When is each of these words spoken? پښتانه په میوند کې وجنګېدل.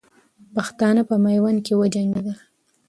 پښتانه 0.55 1.01
په 1.09 1.15
میوند 1.23 1.59
کې 1.65 1.73
وجنګېدل. 1.81 2.37